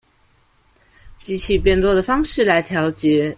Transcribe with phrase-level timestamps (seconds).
[1.21, 3.29] 機器變多的方式來調節